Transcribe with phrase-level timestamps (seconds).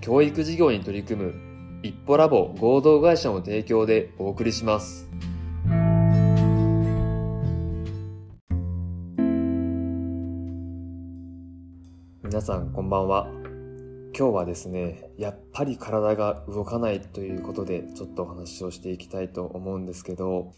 [0.00, 1.34] 教育事業に取り組む
[1.82, 5.08] 一歩ラボ合同会社の提供でお送りします。
[12.22, 13.26] 皆さんこんばんは。
[14.16, 20.52] 今日はですね、やっぱり体が動かないということでちょっとお話をしていきたいと思うんですけど、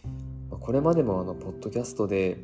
[0.50, 2.38] これまでもあの、ポッドキャストで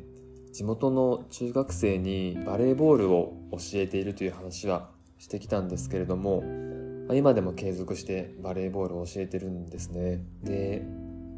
[0.51, 4.89] 地元の中学生にバレーボールを教えているという話は
[5.19, 6.43] してきたんですけれども、
[7.07, 10.23] まあ、今でも継続してバレーボールを教えてるんですね。
[10.43, 10.83] で、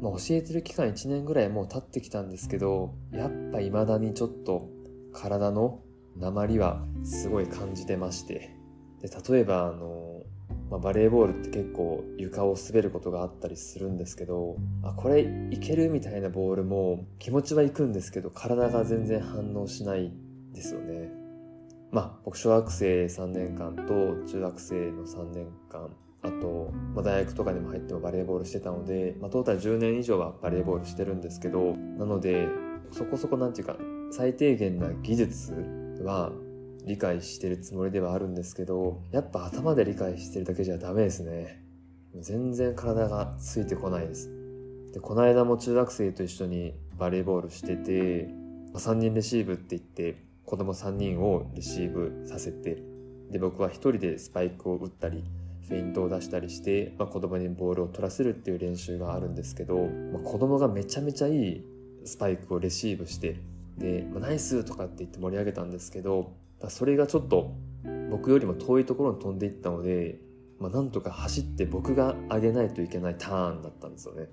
[0.02, 4.68] まあ、教えてる期間1年ぐらいもう経ってきたんですけど、やっぱ未だにちょっと
[5.12, 5.80] 体の
[6.16, 8.56] 鉛はすごい感じてまして。
[9.00, 10.22] で、例えばあの、
[10.70, 20.12] まあ、バレーボールって結構床を滑ることがあったりするんですけど、あ、これいけるみたいなボールも気持ちはいくんですけど、体が全然反応しない
[20.52, 20.99] ですよね。
[21.90, 25.90] まあ、僕小学生3年間と中学生の3年間
[26.22, 32.48] あと、まあ、大学とかにも入ってもバレーボールしてたので、まあ、トータル10年以上はバレーボールしてるんですけどなので
[32.92, 33.76] そこそこなんていうか
[34.12, 35.52] 最低限な技術
[36.02, 36.32] は
[36.86, 41.62] 理解してるつもりではあるんですけどやっぱ頭で理解してるだけじゃダメですね。
[42.18, 44.30] 全然体がついてこないです。
[44.92, 48.28] でこの間も中学生と一緒にバレーボールしてて、
[48.74, 52.82] 3人レシーブって言って子供3人をレシーブさせて
[53.30, 55.22] で僕は1人でスパイクを打ったり
[55.68, 59.76] フェイントを出したりして、まあ、子供にボールを取らせるっていう練習があるんですけど、
[60.12, 61.64] まあ、子供がめちゃめちゃいい
[62.04, 63.36] スパイクをレシーブして
[63.78, 67.54] で、まあ、ナイスとかって言って盛り上げたんですけどまあそれがちょっと
[68.10, 70.18] 僕よりも遠いところに飛んでいったので、
[70.58, 74.26] まあ、なんとか走って僕が上げないといけないターンだったんですよね。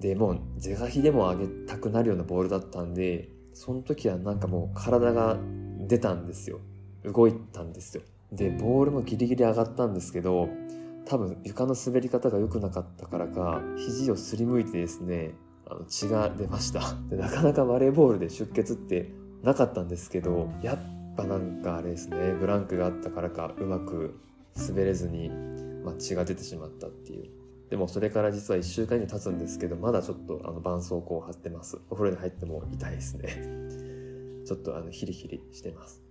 [0.00, 5.38] でもう是が非でも上げたくなるようなボールだったんでその時はなんかもう体が
[5.88, 6.60] 出たんですよ。
[7.04, 8.02] 動いたんですよ。
[8.30, 10.50] でボールもギリギリ上がったんですけど
[11.06, 15.32] 多分床の滑り方が良くなかったからか肘をすりむいてですね
[15.66, 16.82] あの血が出ました。
[17.08, 19.10] でなかなかバレーボールで出血って
[19.42, 20.78] なかったんですけどやっ
[21.16, 24.20] ぱなんかあれですねブランクがあったからかうまく
[24.54, 25.30] 滑れずに、
[25.82, 27.30] まあ、血が出てしまったっていう。
[27.70, 31.78] でもそれから実は1週間以上経つんですけどまだちょっとあの絆創膏を貼ってます。
[31.90, 33.28] お風呂に入っても痛いですね。
[34.46, 36.02] ちょっとあのヒリヒリしてます。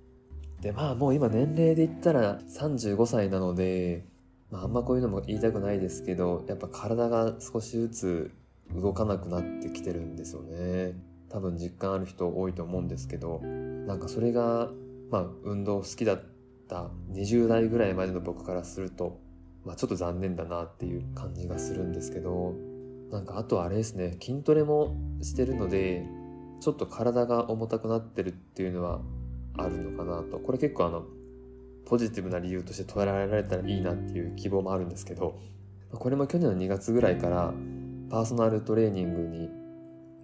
[0.61, 4.05] でまあもう今年齢で言ったら35歳なので、
[4.51, 8.31] まあ、あんまこういうのも言いたくないですけどやっぱ体が少しずつ
[8.73, 10.99] 動かなくなってきてるんですよね。
[11.29, 14.72] 多分実感ある人多いと思うんですけどなんかそれが
[15.09, 16.23] まあ運動好きだっ
[16.67, 19.19] た20代ぐらいまでの僕からすると
[19.66, 22.53] まあ、ちょっと残念だなっていう感じがするんですけど
[23.12, 26.06] なんかあとあれですね筋トレもしてるので
[26.62, 29.02] ちょっと体が重たくなってるっていうのは
[29.58, 30.40] あるのかなと。
[30.40, 31.06] これ結構あの
[31.86, 35.40] ポジティブな理由として捉えられたらいいなっていう希望もあるんですけど
[35.92, 37.53] これも去年の2月ぐらいから
[38.09, 39.50] パーソナルトレーニングに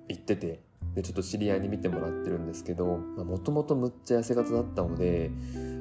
[0.10, 0.64] 行ってて
[0.96, 5.30] でちょっと知り合いに見てもらってるんですけどもともとむっちゃ痩せ方だったので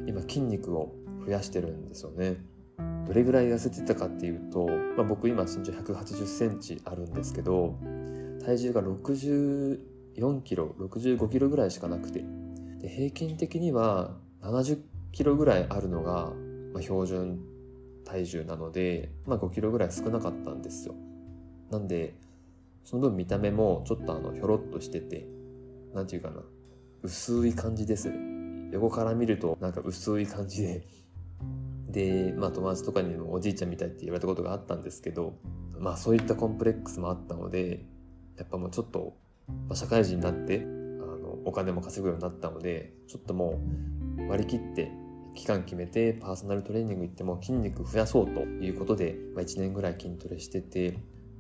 [0.07, 0.95] 今筋肉を
[1.25, 2.37] 増やしてるんですよね。
[3.11, 7.75] どれぐらい痩せてたかっていうと、まあ、僕今身長180センチあるんですけど
[8.45, 12.25] 体重が64キロ65キロぐらいしかなくて。
[12.81, 14.79] で平均的には70
[15.13, 16.33] キロぐらいあるのが、
[16.73, 17.41] まあ、標準
[18.05, 20.95] 体重なので、まあ、5キロぐらい少なかったんですよ。
[21.71, 22.15] なんで
[22.85, 25.27] その分見た目もちょっとあのひょろっとしてて
[25.93, 26.45] 何て言うかな
[27.03, 28.13] 薄い感じです。
[28.73, 30.87] 横から見るとなんか薄い感じで
[31.91, 35.35] で、まあ友達とかにもおじいちゃんみたいって言われたことがあったんですけど、
[35.79, 37.85] まあそういったコンプレックスもあったので、
[38.39, 39.17] やっぱもうちょっと、
[39.49, 43.61] まあ、社会人になって、あの、お金も稼ぐようになったので、ちょっとも
[44.19, 44.91] う割り切って
[45.35, 50.99] 期間決めてパーソナルトレーニング行っても筋肉増やそうということで、まあ、1年ぐらい筋トレしてて、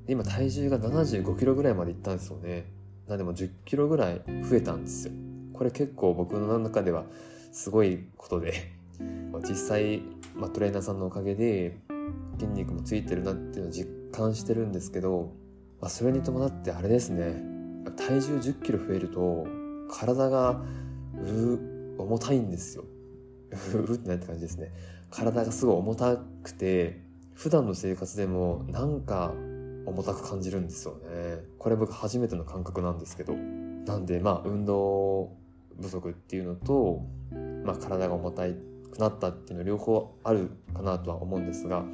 [0.09, 2.71] 今体重が75キロぐらいまでいったんですよね。
[3.09, 5.15] なんでも10キロぐらい増えたんですよ。
[5.53, 7.05] これ結構僕の中では
[7.53, 8.53] すごいことで、
[9.49, 10.03] 実際
[10.41, 11.77] まあ、トレーナーさんのおかげで
[12.39, 15.33] 筋肉もついてるなっていうのを実感してるんですけど、
[15.81, 17.43] まあ、それに伴ってあれですね。
[17.97, 19.47] 体重1 0キロ増えると
[19.91, 20.63] 体が
[21.15, 21.59] う
[21.99, 22.85] 重たいんですよ。
[23.75, 24.73] ううってなって感じですね。
[25.11, 27.03] 体がすごい重たくて
[27.35, 29.35] 普段の生活でもなんか
[29.87, 31.45] 重たく感じるんですよね。
[31.59, 33.35] これ僕初めての感覚なんですけど。
[33.35, 35.33] なんでまあ運動
[35.81, 37.03] 不足っていうのと、
[37.65, 41.85] まあ、体が重たくなったっていうの両方あるかなとは思うんですが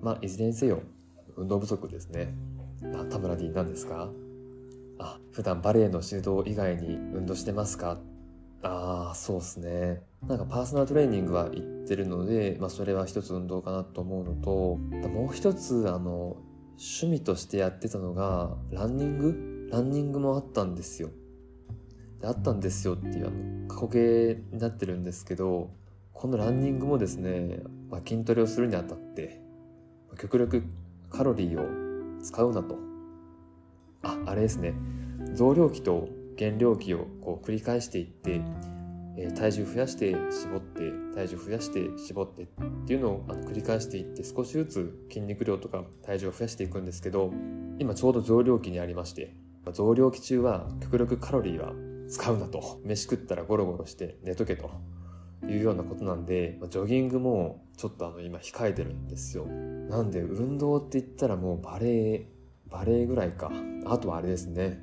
[0.00, 0.82] まあいずれにせよ
[1.36, 2.34] 運動不足ですね。
[2.94, 4.10] あ田村 D 何ですか？
[4.98, 7.98] あ普段バレエの指導以外に運動してますか？
[8.62, 10.02] ああそうっすね。
[10.26, 14.76] なんかパーソナルトレーニングは行ってるので、まあ、それは一つ運動かなと思うのと
[15.08, 16.36] もう一つあの
[16.78, 19.68] 趣味としてやってたのがランニング？
[19.72, 21.10] ランニングもあったんですよ。
[22.20, 25.70] であったんですよっていうあの過去形になってるんですけど
[26.12, 27.60] このランニングもですね、
[27.90, 29.40] まあ、筋トレをするにあたって
[30.18, 30.64] 極力
[31.10, 32.76] カロリーを使うなと。
[34.02, 34.74] ああれですね。
[35.34, 38.40] 増量期と減量期をこう繰り返していって、
[39.16, 42.46] えー、体重増やして絞って体重増やして絞ってっ
[42.86, 47.32] ていうのをあの繰り返していって少しずつ筋肉量とか体重を増やしていくんですけど
[47.78, 49.34] 今ちょうど増量期にありまして
[49.72, 51.72] 増量期中は極力カロリーは
[52.08, 52.80] 使うなと。
[52.84, 54.70] 飯食ったらゴロゴロして寝とけと。
[55.48, 59.46] いうようなことなんでジョギングもちょっとあの今控えてるんですよ。
[59.46, 62.28] なんで運動って言ったらもうバレエ
[62.70, 63.50] バレエぐらいか。
[63.86, 64.80] あとはあれですね。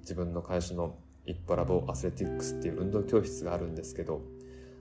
[0.00, 4.22] 自分の会社の一歩ラボアスレティックスっていう運動教室があるんですけど、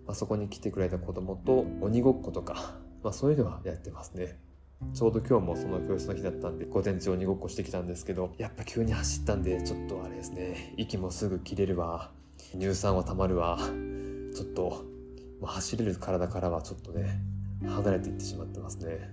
[0.06, 4.40] まあ、そこに来てくれた子供と鬼ごっことか、 まあ、そういうのはやってますね。
[4.94, 10.74] ちょうど今日もその教室の日だったんで午前中鬼ごっこしてきたんですけどやっぱ急に走ったんでちょっとあれですね。
[10.78, 12.12] 息もすぐ切れるわ。
[12.54, 13.60] 乳酸はたまるわ。
[14.34, 14.86] ちょっと、
[15.42, 17.22] まあ、走れる体からはちょっとね
[17.66, 19.12] 離れていってしまってますね。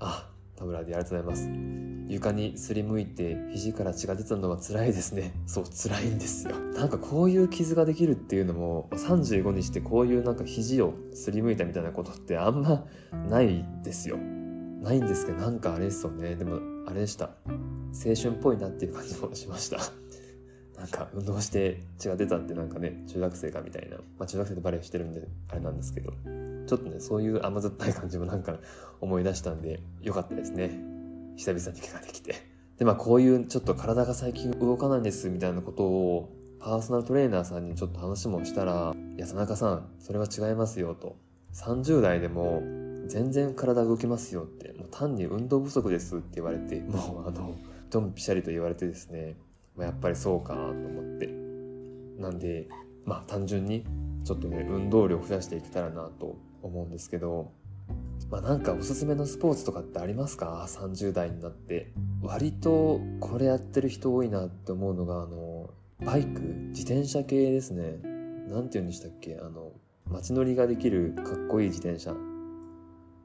[0.00, 1.78] あ田村でありがとうございます。
[2.08, 5.32] 床にすりむいて肘から血が出たのは辛いですね。
[5.46, 6.58] そう辛いんですよ。
[6.58, 12.86] なんかこういう傷ができるっていうのも35にしてこういうなんか肘をすりむいたみたいなことってあんま
[13.28, 14.16] ないですよ。
[14.16, 16.34] ないんですけどなんかあれですよね。
[16.34, 17.30] でもあれでした。
[17.92, 19.78] 青春っぽいなっていう感じもしました。
[20.78, 26.12] なんか運動して血が出たってなんかね中学生かみたいな、まあ、中学生でバレエしてるんであれなんですけど。
[26.68, 28.58] ちょっとねそういう甘酸っぱい感じもなんか
[29.00, 30.70] 思い出したんでよかったですね。
[31.36, 32.34] 久々に怪我できて。
[32.78, 36.28] でまあこういうちょっと体が最近動かないんですみたいなことを
[36.60, 41.16] パーソナルトレーナーさんにちょっと話もしたら「いや田中さんそれは違いますよ」と。
[41.54, 42.62] 30代でも
[43.06, 44.74] 全然体動きますよって。
[44.74, 47.56] もう単に運動不足ですって言われてもうあの
[47.90, 49.36] ドンピシャリと言われてですね、
[49.84, 51.28] やっぱりそうかと思って
[52.18, 52.68] なんで
[53.04, 53.84] まあ単純に
[54.24, 57.52] ちょっとね運動量増やしていけたらなと思うんですけど
[58.30, 61.92] まあなんかおすすめのスポーツとかってありますか ?30 代になって
[62.22, 65.70] 割とこれやってる人多いなって思うのがあの
[66.04, 66.40] バイク？
[66.70, 68.00] 自転車系ですね
[68.48, 69.38] 何て言うんでしたっけ？
[69.40, 69.72] あの
[70.10, 72.14] 街乗りができるかっこいい自転車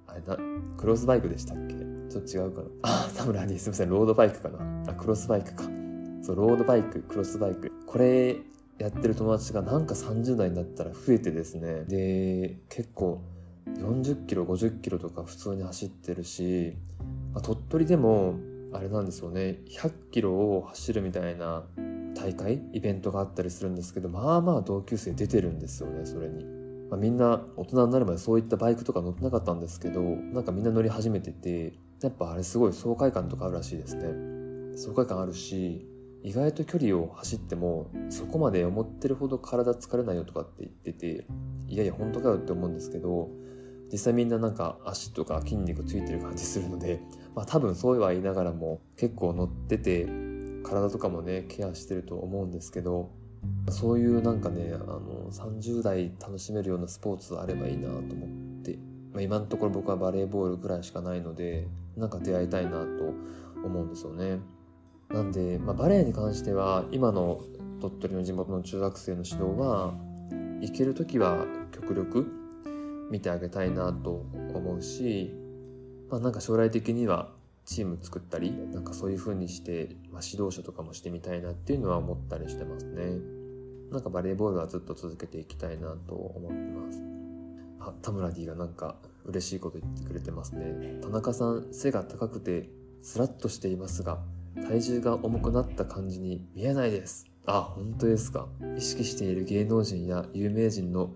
[0.08, 0.38] あれな、
[0.78, 1.76] クロスバイクでしたっけ？
[2.10, 2.68] ちょっと違うかな。
[2.84, 4.92] あ、田村にすみません、ロードバイクかな。
[4.92, 5.64] あ、クロスバイクか。
[6.24, 7.72] そう、ロードバイク、クロスバイク。
[7.86, 8.38] これ
[8.80, 11.84] やってる友達がなんか30代になったら増えてですね。
[11.84, 13.22] で、結構
[13.68, 16.76] 40キロ、50キロとか普通に走ってるし、
[17.34, 18.36] まあ、鳥取でも
[18.72, 21.64] あれなんですよね、100キロを走るみたいな
[22.16, 26.64] 大会イベントがあったりするんですけど、まあまあ同級生出てるんですよね、それに。
[26.90, 31.74] まあ、みんな大人になるまでそういったバイクとか乗ってなかったんですけどなんかみんな乗り始めてて
[32.04, 35.88] やっぱあれすごい爽快感とかあるらしいですね爽快感あるし
[36.24, 41.26] 意外と距離を走ってもそこまで思ってるほど体疲れないよとかって言ってて
[41.68, 43.30] いやいや本当かよって思うんですけど
[43.92, 47.02] 実際みんななんか足とか筋肉ついてる感じするので
[47.36, 50.08] まあ多分そうは言いながらも結構乗ってて
[50.64, 53.12] 体とかもねケアしてると思うんですけど
[53.70, 58.78] そういうなんかねあの30代楽しめるようなスポーツあればいいなと思って、
[59.12, 63.14] まあ、今のところ僕はバレーボールぐらいしかないのでなんか出会いたいなと
[63.66, 64.40] 思うんですよね。
[65.14, 67.42] なんで、まあ、バレエに関しては今の
[67.80, 69.94] 鳥取の地元の中学生の指導は
[70.62, 72.32] 行ける時は極力
[73.12, 75.32] 見てあげたいなと思うし、
[76.10, 77.30] まあ、なんか将来的には
[77.66, 83.04] チーム作ったりなんかそういう風にして、まあ、指導者とかもしてみたいなっていうのは思ったりしてますね。
[83.92, 87.02] なんかバレーボールはずっと続けていきたいなと思ってます。
[87.80, 91.00] あ田村 D がなんか嬉しいこと言ってくれてますね。
[91.02, 92.70] 田中さん背が高くて
[93.04, 94.20] スラッとしていますが
[94.56, 101.12] 体重が重くなった感じに見えないですあ本当ですか意識している芸能人や有名人の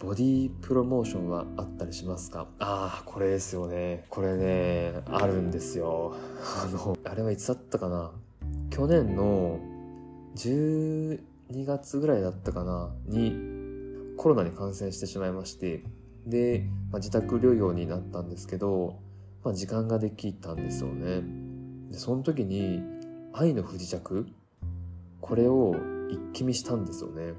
[0.00, 4.06] ボディプロモーションはあったりしますかああ、これですよね。
[4.08, 6.14] これね、あるんですよ。
[6.40, 8.10] あの、あれはいつだったかな
[8.70, 9.60] 去年の
[10.36, 11.18] 12
[11.66, 13.36] 月ぐらいだったかなに
[14.16, 15.84] コロナに感染してしまいまして、
[16.26, 19.00] で、まあ、自宅療養になったんですけど、
[19.44, 21.49] まあ、時間ができたんですよね。
[21.90, 22.82] で、その時に、
[23.32, 24.26] 愛の不時着？
[25.20, 25.74] これを
[26.08, 27.34] 一気見したんですよね。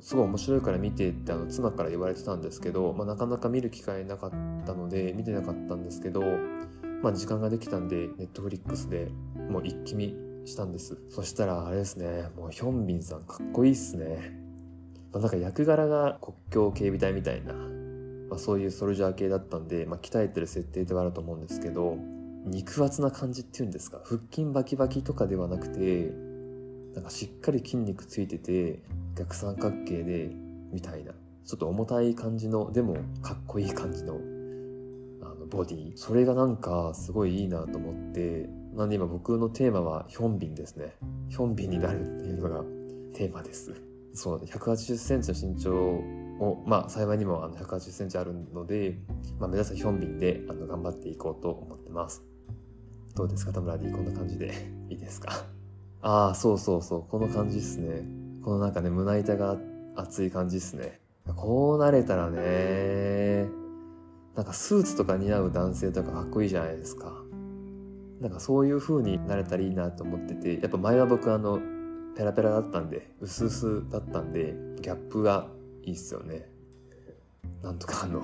[0.00, 4.30] すごい面白いから見てってあの妻から言われてたんですけど、まあ、なかなか見る機会なかっ
[4.64, 6.22] たので見てなかったんですけど、
[7.02, 9.08] まあ、時間ができたんでネットフリックスで
[9.50, 10.98] もう一気見したんです。
[11.10, 14.34] そしたらあれですねもうヒョンビンさんかっこいいっすね、
[15.12, 21.96] まあ、なんか役柄が国境警備隊みたいな、まあ、そういうソルジャー系だったんで、まあ、鍛えてる設定ではあると思うんですけど
[22.44, 24.00] 肉厚な感じっていうんですか？
[24.04, 26.12] 腹筋バキバキとかではなくて
[26.94, 28.82] なんかしっかり筋肉ついてて
[29.16, 30.30] 逆三角形で
[30.72, 31.12] みたいな
[31.44, 34.14] ちょっと重たい感じのでもかっこいい感じの
[35.22, 35.92] あのボディ。
[35.96, 40.94] それがなんかすごいいいなと思ってなんで今僕のテーマはヒョンビンですね。
[41.28, 42.64] ヒョンビンになるっていうのが
[43.14, 43.72] テーマです。
[44.14, 48.98] そう180センチの身長をまあ幸いにもあの180センチあるので、
[49.38, 52.22] まあ、目指すヒョンビンであの頑張っていこうと思ってます。
[53.14, 54.52] どうですか田村 D こんな感じで
[54.88, 55.46] いいですか？
[56.02, 58.04] ああそうそうそうこの感じっすね
[58.42, 59.56] このなんかね、胸板が
[59.94, 61.00] 熱い感じっすね。
[61.36, 63.48] こうなれたらね、
[64.34, 67.12] なんかスーツとか似合う男性とかかっこいいじゃないですか。
[68.20, 71.60] なんかそういう風になれたらいいなと思ってて、やっぱ前は僕あの、
[72.16, 75.46] ペラペラだったんで、薄々だったんで、ギャップが
[75.84, 76.50] いいっすよね。
[77.62, 78.22] なんとかあの、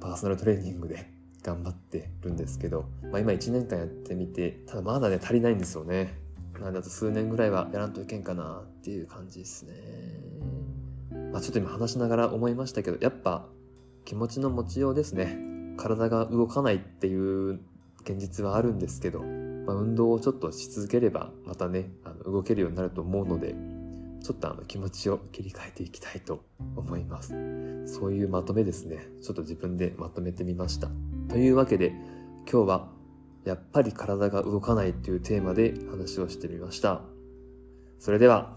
[0.00, 1.12] パーソナルトレーニングで
[1.48, 6.14] 頑張ってるんですけど、まあ今1年間やってみて、ただまだね、足りないんですよね。
[6.60, 9.72] なんだと数年ぐらいはやらんといけんかなっていう感じですね。
[11.32, 13.46] まあちょっと今話しながら思いましたけど、やっぱ
[14.04, 15.38] 気持ちの持ちようですね。
[15.78, 17.60] 体が動かないっていう
[18.02, 23.54] 現実はあるんですけど、まあ、運動をちょっとし続ければまたね、あの動けるようになると思うので、
[24.22, 26.44] ちょっとあの気持ちを切り替えていきたいと
[26.76, 27.34] 思います。
[27.86, 29.06] そういうまとめですね。
[29.22, 30.90] ちょっと自分でまとめてみました。
[31.28, 31.92] というわけで、
[32.50, 32.88] 今日は
[33.44, 37.02] やっぱり体が動かないというテーマで話をしてみました。
[37.98, 38.56] それでは。